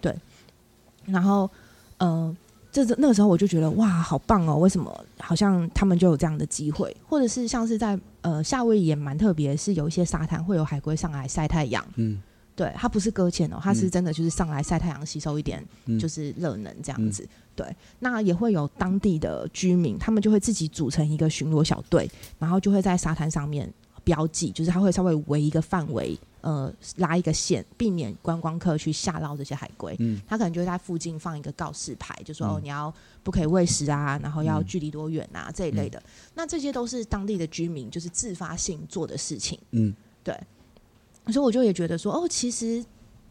[0.00, 0.16] 对。
[1.06, 1.50] 然后，
[1.98, 2.34] 嗯、
[2.74, 4.56] 这这那个时候我就觉得哇，好棒哦！
[4.56, 12.20] 为什么好像他们就有这样的机会，或者是像是在呃夏威夷也蛮特别，是有一些沙滩会有海龟上来晒太阳，嗯
[12.56, 17.24] 对，它不是搁浅哦，它是嗯真的就是上来晒太阳，吸收一点嗯就是热能这样子。
[17.54, 17.64] 对，
[18.00, 22.10] 那也会有当地的居民，他们就会自己组成一个巡逻小队，
[22.40, 29.96] 然后就会在沙滩上面标记，就是他会稍微围一个范围，呃，拉一个线，避免观光客去下捞这些海龟。
[29.98, 36.02] 嗯他可能就会在附近放一个告示牌，就说、嗯哦，你要不可以喂食啊，然后要嗯距离多远啊、这一类的。
[36.34, 39.58] 那这些都是当地的居民就是自发性做的事情。
[39.70, 40.38] 嗯对，
[41.32, 42.84] 所以我就也觉得说，哦，其实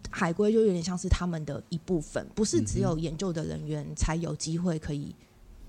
[0.09, 5.15] 海龟就有点像是他们的一部分，不是只有研究的人员才有机会可以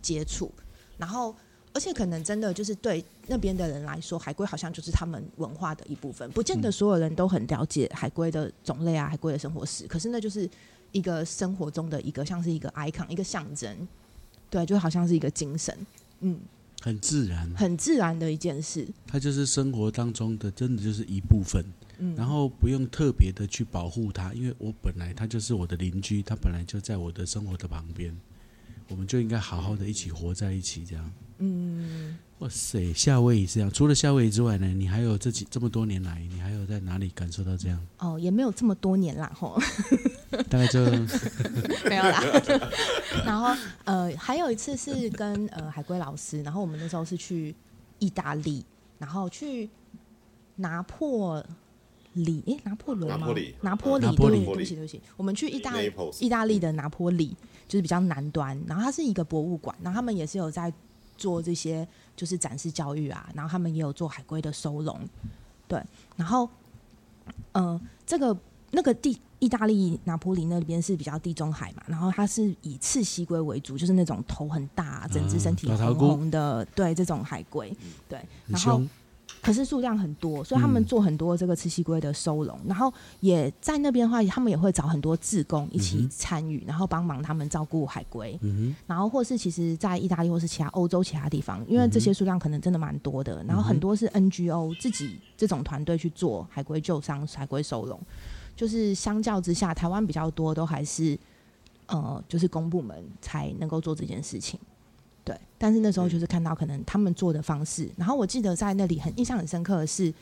[0.00, 0.50] 接触，
[0.96, 1.36] 然后。
[1.74, 9.86] 而且可能真的就是对那边的人来说，海龟好像就是他们文化的一部分，不见得所有人都很了解海龟的种类啊，海龟的生活史。
[9.88, 10.48] 可是那就是
[10.92, 13.76] 一个生活中的一个像是一个 icon，一个象征，
[14.48, 15.76] 对，就好像是一个精神，
[16.20, 16.38] 嗯，
[16.80, 21.64] 很自然，很自然的一件事，它就是生活当中的，真的就是一部分。
[21.98, 28.16] 嗯，然后不用特别的去保护它，因为我本来它就是我的邻居，它本来就在我的生活的旁边，
[28.88, 31.12] 我们就应该好好的一起活在一起，这样。
[31.38, 33.70] 嗯，哇塞，夏威夷是这样。
[33.70, 37.78] 除了夏威夷之外呢，你还有这几这么多年来，你还有在哪里感受到这样？
[37.98, 39.60] 哦，也没有这么多年啦，吼。
[40.48, 40.84] 大概就
[41.88, 42.22] 没有啦。
[43.24, 47.54] 然后呃，还有一次是跟呃海龟老师，然后我们那时候是去
[47.98, 48.64] 意大利，
[48.98, 49.68] 然后去
[50.56, 51.44] 拿破
[52.14, 53.16] 里，诶，拿破仑吗？
[53.16, 55.74] 拿破里拿坡里，拿坡里对对不起，对不起，我们去意大
[56.20, 57.36] 意大利的拿坡里，
[57.68, 60.72] 就是比较南端，然后它是一个博物馆，然后他们也是有在
[61.16, 64.98] 做这些就是展示教育啊，然后他们也有做海龟的收容，
[65.66, 65.82] 对，
[66.16, 66.48] 然后
[67.52, 68.36] 嗯、呃这个
[68.70, 77.74] 那个地意大利拿坡里那边是比较地中海嘛，然后它是以赤蜥龟为主，就是那种头很大、整只身体红红的，对这种海龟，
[78.08, 78.80] 对，然后
[79.44, 88.38] 可是数量很多，所以他们做很多这个吃西龟的收容，然后也在那边的话，他们也会找很多志工一起参与，然后帮忙他们照顾海龟。
[88.40, 98.00] 嗯然后或是其实，在意大利或是其他欧洲其他地方，因为这些数量可能真的蛮多的，然后很多是 NGO 自己这种团队去做海龟救伤、海龟收容，
[98.56, 101.18] 就是相较之下，台湾比较多都还是
[101.86, 104.58] 呃，就是公部门才能够做这件事情。
[105.24, 110.12] 对，但是那时候就是看到可能他们做的方式，然后我记得在那里很印象很深刻的是，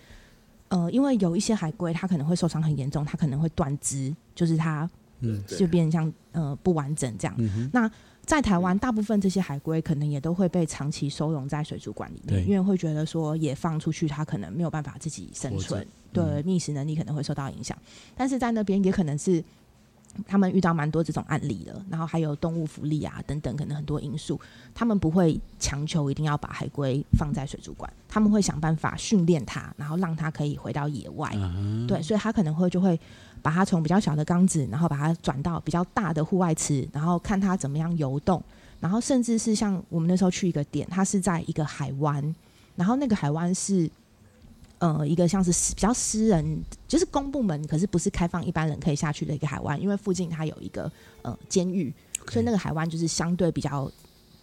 [0.69, 4.89] 呃，因为有一些海龟它可能会受伤很严重，它可能会断肢，就是它
[5.21, 7.35] 嗯就变成像呃不完整这样。
[7.39, 7.91] 嗯，那
[8.25, 17.77] 在台湾，大部分这些海龟可能也都会被长期收容在水族馆里面，因为会觉得说也放出去，它可能没有办法自己生存着，对嗯觅食能力可能会受到影响。
[18.17, 19.43] 但是在那边也可能是
[20.27, 24.41] 他们遇到蛮多这种案例的，然后还有动物福利啊等等，可能很多因素，
[24.75, 31.31] 他们不会强求一定要把海龟放在水族馆，他们会想办法训练它，然后让它可以回到野外。
[31.89, 32.99] 对，所以他可能会就会
[33.41, 38.43] 把它从比较小的缸子，然后把它转到比较大的户外池，然后看它怎么样游动，
[38.81, 42.35] 然后甚至是像我们那时候去一个点，它是在一个海湾，
[42.77, 43.91] 然后那个海湾是。
[44.83, 50.91] 呃，一个像是私比较私人，就是公部门，可是不是开放一般人可以下去的一个海湾，因为附近它有一个
[51.23, 51.95] 呃监狱，
[52.29, 53.89] 所以那个海湾就是相对比较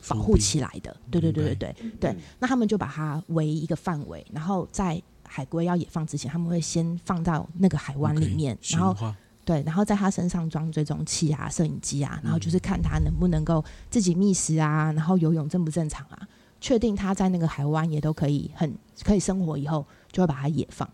[0.08, 0.96] 保护起来的。
[1.12, 1.92] 对对对对对。
[2.00, 16.26] 对，那他们就把它围一个范围，然后在海龟要野放之前，他们会先放到那个海湾里面，然后后对，然后在它身上装追踪器啊、摄影机啊，然后就是看它能不能够自己觅食啊，然后游泳正不正常啊，
[16.62, 18.74] 确定它在那个海湾也都可以很
[19.04, 20.90] 可以生活以后，就会把它野放。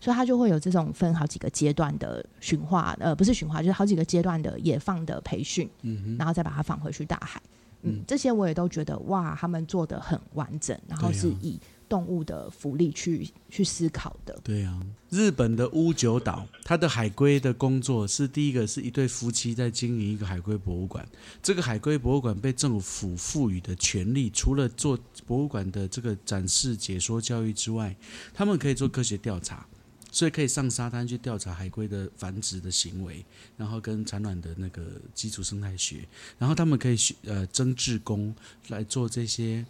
[0.00, 7.40] 所以它就会有这种分好几个阶段的驯化，呃，不是驯化，就是好几个阶段的野放的培训，嗯，然后再把它放回去大海。
[7.80, 11.58] 嗯，嗯这些我也都觉得哇，他们做的很完整，然后是以
[11.94, 14.36] 动物的福利去去思考的。
[14.42, 21.06] 对啊，日本的屋久岛，它的海龟的工作是第一个是一对夫妻在经营一个海龟博物馆。
[21.40, 27.94] 这个海龟博物馆被政府赋予的权利，除了做博物馆的这个展示、解说、教育之外，
[28.34, 29.64] 他们可以做科学调查，
[30.10, 33.24] 所以可以上沙滩去调查海龟的繁殖的行为，
[33.56, 34.82] 然后跟产卵的那个
[35.14, 36.08] 基础生态学，
[36.40, 38.34] 然后他们可以呃征志工
[38.66, 39.64] 来做这些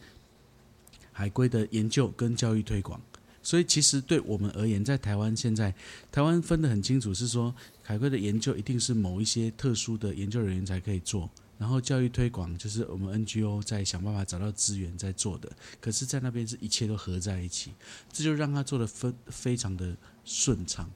[1.14, 3.00] 海龟的研究跟教育推广。
[3.42, 5.74] 所以其实对我们而言，在台湾现在，
[6.10, 15.52] 台湾分得很清楚，是说海龟的研究一定是某一些特殊的研究人员才可以做，然后教育推广就是我们 NGO 在想办法找到资源在做的。
[15.78, 17.72] 可是，在那边是一切都合在一起，
[18.10, 20.90] 这就让他做的分非常的顺畅。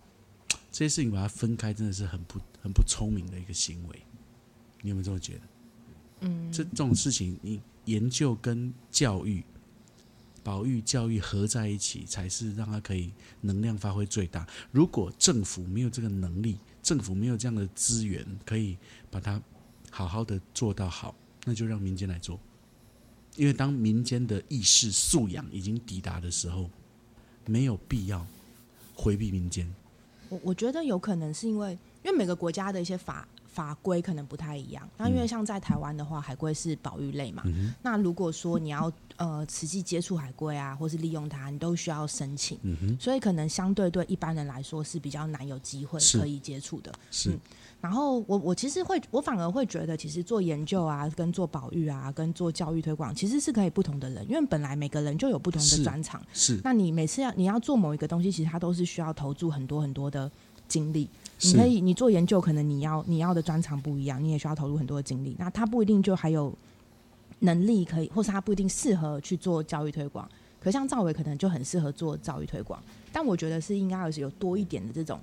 [0.72, 4.02] 这些事情把它分开，真的是很不很不聪明的一个行为。
[4.80, 5.40] 你有没有这么觉得？
[6.20, 9.44] 嗯，这这种事情，你研究跟教育、
[10.48, 14.48] 保育、教育合在一起，才是让它可以能量发挥最大。
[14.72, 18.78] 如果政府没有这个能力，政府没有这样的资源，可以
[19.10, 19.38] 把它
[19.90, 22.40] 好好的做到好，那就让民间来做。
[23.36, 26.70] 因为当民间的意识素养已经抵达的时候，
[27.44, 28.26] 没有必要
[28.94, 29.70] 回避民间。
[30.30, 34.88] 我我觉得有可能是因为，因为每个国家的一些法法规可能不太一样。
[34.96, 46.92] 那因为像在台湾的话，海龟是保育类嘛，嗯那如果说你要呃实际接触海龟啊，或是利用它，你都需要申请，嗯，所以可能相对对一般人来说是比较难有机会可以接触的。
[47.10, 47.40] 是嗯
[47.80, 56.20] 然后我我其实会，我反而会觉得，其实做研究啊，跟做保育啊，跟做教育推广，其实是可以不同的人，因为本来每个人就有不同的专长。
[56.32, 60.28] 是那你每次要你要做某一个东西，其实它都是需要投注很多很多的
[60.66, 61.08] 精力。
[61.42, 65.36] 你可以，你做研究，可能你要你要的专长不一样，你也需要投入很多的精力。
[65.38, 66.52] 那他不一定就还有
[67.40, 70.28] 能力可以，或是他不一定适合去做教育推广。
[70.60, 75.20] 可像赵伟可能就很适合做教育推广，但我觉得是应该是有多一点的这种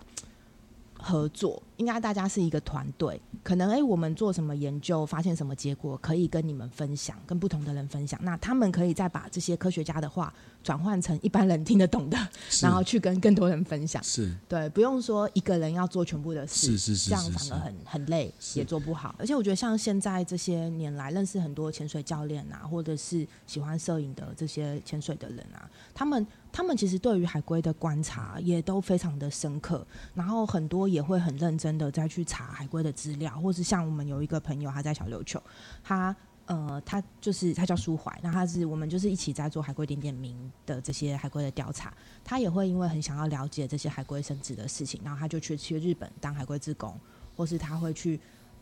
[1.07, 3.21] 合作，应该大家是一个团队。
[3.43, 8.19] 可能诶，我们做什么研究，发现什么结果，可以跟你们分享，跟不同的人分享。
[8.23, 12.17] 那他们可以再把这些科学家的话转换成一般人听得懂的，
[12.59, 14.03] 然后去跟更多人分享。
[14.03, 19.13] 是对，不用说一个人要做全部的事，是是是这样反而很很累，也做不好。
[19.19, 35.43] 而且我觉得像现在这些年来认识很多潜水教练啊，或者是喜欢摄影的这些潜水的人啊，他们他们其实对于海龟的观察也都非常的深刻，然后很多也会很认真的再去查海龟的资料，或是像我们有一个朋友他在小琉球，
[35.83, 36.15] 他。
[36.47, 41.91] 呃，他就是他叫舒怀，那他是我们就是一起在做海龟点点名的这些海龟的调查，
[42.23, 46.95] 他也会因为很想要了解这些海龟生殖的事情，然后他就去去日本当海龟志工，
[47.35, 48.19] 或是他会去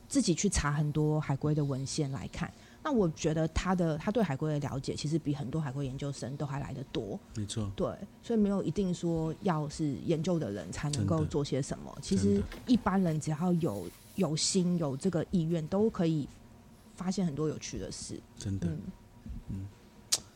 [0.08, 2.50] 自己去查很多海龟的文献来看。
[2.84, 7.18] 那我觉得他的他对海龟的了解，其实比很多海龟研究生都还来得多。
[7.36, 7.88] 没错，对，
[8.22, 11.98] 所以没有一定说要是研究的人才能够做些什么。
[12.02, 16.28] 其实一般人只要有有心有这个意愿，都可以
[16.94, 18.20] 发现很多有趣的事。
[18.38, 18.68] 真的。
[19.50, 19.66] 嗯，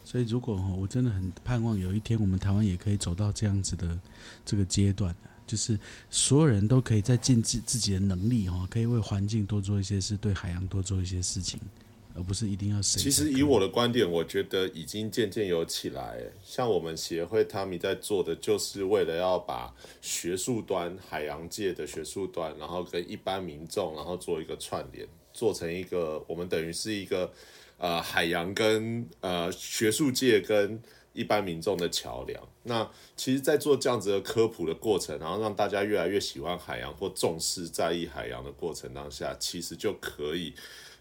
[0.06, 4.00] 所以，如果哦我真的很盼望有一天我们台湾也可以走到这样子的
[4.46, 5.14] 这个阶段，
[5.46, 5.78] 就是
[6.10, 11.60] 所有人都可以在尽自自己的能力哈，可以为环境多做一些事，对海洋多做一些事情，
[12.18, 13.00] 而不是一定要谁。
[13.00, 16.20] 其实以我的观点，我觉得已经渐渐有起来。
[16.44, 27.32] 像我们协会他们在做的，就是为了要把学术端、海洋界的学术端，然后跟一般民众，然后做一个串联，做成一个我们等于是一个
[27.78, 30.82] 呃海洋跟呃学术界跟
[31.14, 32.42] 一般民众的桥梁。
[32.64, 40.54] 那其实，在做这样子的科普的过程，然后让大家越来越喜欢海洋或重视在意海洋的过程当下，其实就可以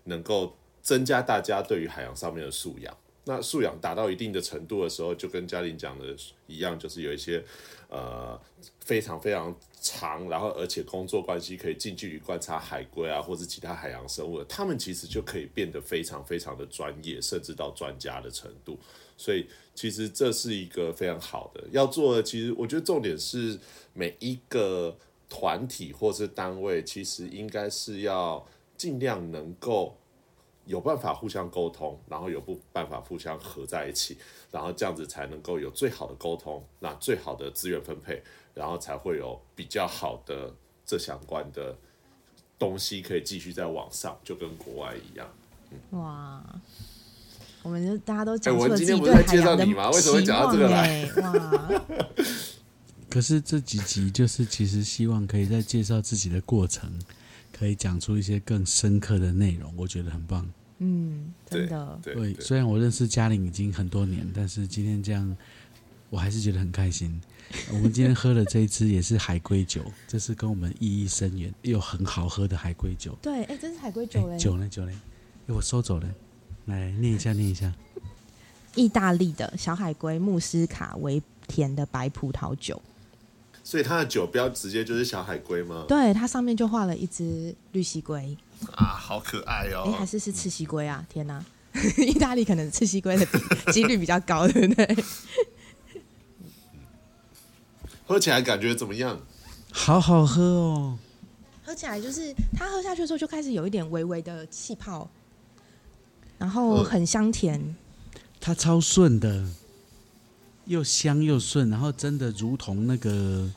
[0.04, 0.56] 能够
[0.86, 2.96] 增加大家对于海洋上面的素养。
[3.24, 6.14] 那素养达到一定的程度的时候，就跟嘉玲讲的
[6.46, 7.44] 一样，就是有一些
[7.88, 8.40] 呃
[8.78, 18.78] 非常非常长，然后而且工作关系可以近距离观察海龟啊，或是其他海洋生物，他们其实就可以变得非常非常的专业，甚至到专家的程度。
[19.16, 22.22] 所以其实这是一个非常好的要做的。
[22.22, 23.58] 其实我觉得重点是
[23.92, 24.96] 每一个
[25.28, 29.98] 团体或是单位，其实应该是要尽量能够
[30.66, 34.18] 有办法互相沟通，然后有不办法互相合在一起，
[34.50, 40.52] 然后这样子才能够有最好的沟通，那最好的资源分配，然后才会有比较好的
[40.84, 41.76] 这相关的
[42.58, 45.28] 东西可以继续在网上，就跟国外一样。
[45.90, 46.42] 哇，
[47.62, 51.08] 我们就大家都讲出了自己今天不是在介对海洋的绍你吗为什么会期讲到这个望来。
[53.08, 56.92] 可是这几集就是其实希望可以再介绍自己的过程，
[57.56, 60.46] 可以讲出一些更深刻的内容，我觉得很棒。
[60.78, 65.36] 嗯，真的，对对，对虽然我认识嘉玲已经很多年，但是今天这样，
[66.10, 67.18] 我还是觉得很开心。
[67.72, 73.16] 我们今天喝的这一支也是海龟酒，这是跟我们意义深远又很好喝的海龟酒。
[73.22, 74.68] 对，哎，这是海龟酒嘞哎，，酒呢？
[74.68, 74.92] 酒呢？
[75.46, 76.06] 哎，我收走了。
[76.66, 77.72] 来念一下，念一下。
[78.74, 82.82] 意大利的小海龟穆斯卡维甜的白葡萄酒，
[83.66, 85.84] 所以它的酒标直接就是小海龟吗？
[85.88, 88.38] 对，它上面就画了一只绿蜥龟，
[88.76, 89.92] 啊，好可爱哎、哦！
[89.98, 91.04] 还是是赤蜥龟啊！
[91.08, 91.44] 天哪，
[91.98, 94.96] 意大利可能赤蜥龟的比几率比较高，对不对？
[98.06, 99.20] 喝起来感觉怎么样？
[99.72, 100.96] 好好喝哦。
[101.64, 105.10] 喝起来就是它喝下去的时候就开始有一点微微的气泡，
[106.38, 107.74] 然后嗯很香甜，
[108.40, 109.44] 它超顺的，
[110.66, 113.50] 又香又顺，然后真的如同那个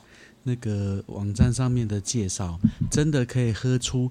[0.44, 2.58] 那个网站上面的介绍，
[2.90, 4.10] 真的可以喝出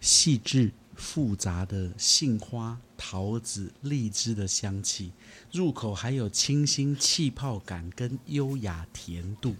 [0.00, 5.12] 细致复杂的杏花、桃子、荔枝的香气，
[5.52, 9.54] 入口还有清新气泡感跟优雅甜度。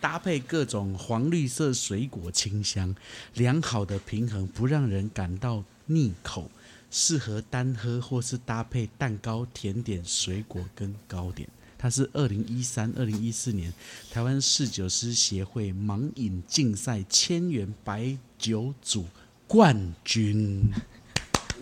[0.00, 2.94] 搭配各种黄绿色水果清香，
[3.34, 6.50] 良好的平衡，不让人感到腻口，
[6.90, 11.48] 适合单喝或是搭配蛋糕、甜点、水果跟糕点。
[11.80, 13.72] 它是二零一三、二零一四年
[14.12, 19.06] 台湾侍酒师协会盲饮竞赛千元白酒组
[19.48, 20.70] 冠军。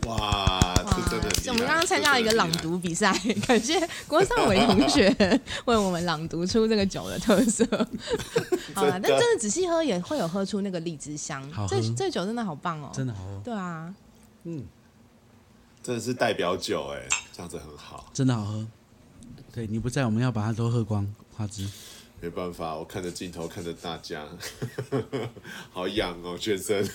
[0.06, 3.16] 哇，这真的很厉害我们刚刚参加了一个朗，读比赛，
[3.46, 5.08] 感谢郭尚伟同学
[5.66, 7.64] 为我们朗读出这个酒的特色。
[8.74, 12.90] 好了，但真的仔细喝也会有喝出那个荔枝香好，这这酒真的好棒哦！
[12.92, 13.94] 真的好喝，对啊，
[15.82, 18.10] 真的是代表酒哎，这样子很好。
[18.12, 18.66] 真的好喝。
[19.58, 21.04] 对你不在，我们要把它都喝光。
[21.36, 21.68] 花枝，
[22.20, 24.24] 没办法，我看着镜头，看着大家，
[25.72, 26.88] 好痒哦，全身。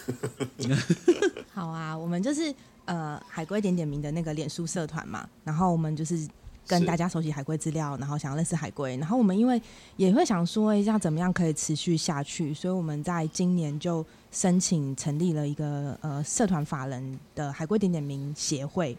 [1.51, 2.55] 好啊，我们就是
[2.85, 6.25] 呃海龟点点名的那个脸书社团嘛，然后我们就是
[6.65, 9.61] 跟大家收集海龟资料，然后想要认识海龟，然后我们因为
[9.97, 18.97] 也会想说，一下怎么样可以持续下去，所以我们在今年就申请成立了一个呃社团法人的海龟点点名协会，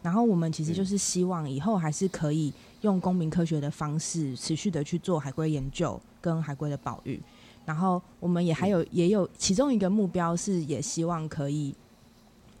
[0.00, 2.50] 然后我们其实就是希望以后还是可以
[2.82, 7.20] 用公民科学的方式持续的去做海龟研究跟海龟的保育。
[7.64, 11.74] 然后我们也还有也有其中一个目标是，也希望可以，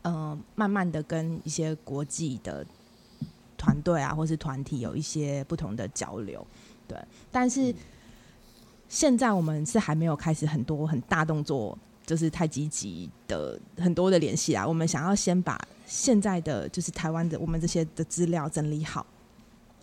[0.02, 2.64] 呃，慢慢的跟一些国际的
[3.58, 6.46] 团队啊，或是团体有一些不同的交流，
[6.86, 6.96] 对。
[7.32, 7.74] 但是
[8.88, 14.64] 现在我们是还没有开始很多很大动作，就是太积极的很多的联系啊。
[14.64, 19.04] 我们想要先把现在的就是台湾的我们这些的资料整理好，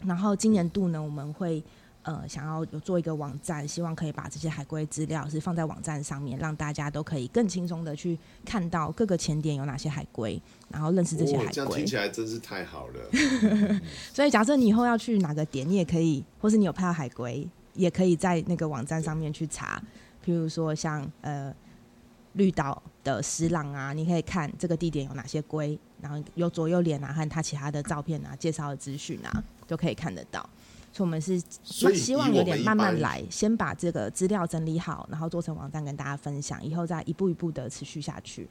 [0.05, 1.63] 然后今年度呢，我们会
[2.03, 11.85] 呃想要有做一个网站，希望可以把这些海龟资料是放在网站上面，让大家都可以更轻松的去看到各个潜点有哪些海龟，然后认识这些海哦，这样听。
[11.85, 13.79] 起来真是太好了。
[14.13, 19.81] 所以假设你以后要去哪个点，你也可以，或是你有拍到海龟，也可以在那个网站上面去查。
[20.25, 21.53] 譬如说像呃
[22.33, 30.41] 绿岛的石朗啊，你可以看这个地点有哪些龟，然后有左右脸啊和它其他的照片啊、介绍的资讯啊，都可以看得到。
[30.91, 38.49] 所以我们是希望有点慢慢来，先把这个资料整理好，然后做成网站跟大家分享，以后再一步一步的持续下去。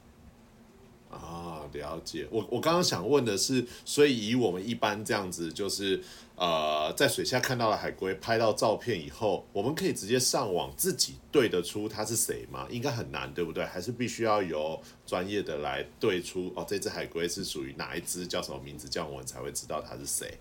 [1.11, 2.27] 啊，了解。
[2.31, 5.99] 我我刚刚想问的是，所以以我们一般这样子，就是
[6.35, 12.67] 呃，在水下看到了海龟，拍到照片以后，我们可以直接上网自己对得出它是谁吗？
[12.69, 13.65] 应该很难，对不对？
[13.65, 20.37] 还是必须要由专业的来对出哦，这只海龟是属于哪一只，叫什么名字，这样我们才会知道它是谁。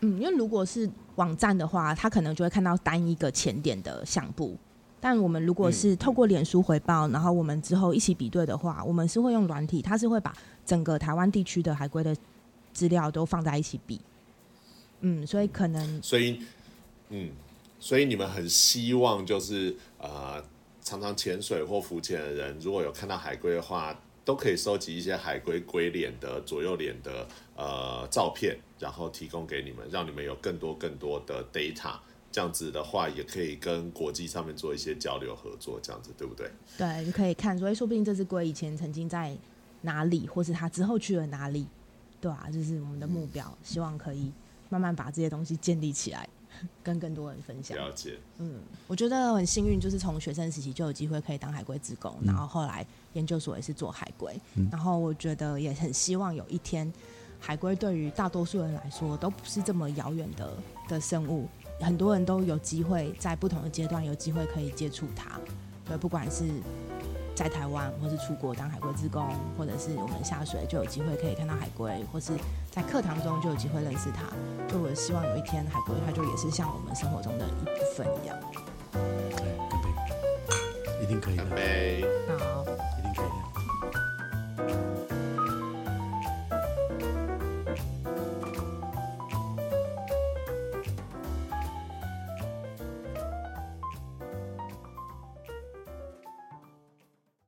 [0.00, 4.56] 嗯，因为如果是网站的话，他可能就会看到单一个前点的相簿。
[5.00, 10.34] 但我们如果是透过脸书回报，然后我们之后一起比对的话，我们是会用软体，它是会把
[10.64, 12.16] 整个台湾地区的海龟的
[12.72, 14.00] 资料都放在一起比。
[15.00, 16.40] 嗯，所以可能所以，
[17.10, 17.30] 嗯，
[17.78, 20.42] 所以你们很希望就是呃，
[20.80, 31.96] 常常潜水或浮潜的人，如果有看到海龟的话，都可以收集一些海龟龟脸的左右脸的呃照片，然后提供给你们，让你们有更多更多的 data。
[32.32, 36.50] 这样子的话，也可以跟国际上面做一些交流合作，这样子对不对？
[36.76, 39.36] 对，就可以看说，哎，说不定这只龟以前曾经在
[39.82, 41.68] 哪里，或是它之后去了哪里，
[42.20, 44.32] 对啊，这是我们的目标，希望可以
[44.68, 46.28] 慢慢把这些东西建立起来，
[46.82, 47.76] 跟更多人分享。
[47.76, 48.18] 了解。
[48.38, 54.38] 嗯我觉得很幸运，就是从学生时期就有机会可以当海龟职工，然后后来研究所也是做海龟，
[54.70, 56.92] 然后我觉得也很希望有一天，
[57.40, 60.52] 海龟对于大多数人来说都不是这么遥远的
[60.88, 61.48] 的生物，
[61.80, 65.40] 很多人都有机会在不同的阶段有机会可以接触它，
[65.86, 66.44] 对，不管是
[67.34, 69.26] 在台湾，或是出国当海龟职工，
[69.58, 72.32] 或者是我们下水就有机会可以看到海龟，或是
[72.70, 74.22] 在课堂中就有机会认识它。
[74.68, 78.36] 就我希望有一天海龟它就也是像我们生活中的一部分一样。
[78.92, 79.88] 对，干杯，
[81.02, 82.04] 一定可以的干，杯！
[82.38, 82.64] 好。
[82.98, 83.24] 一定可以
[85.08, 85.13] 的。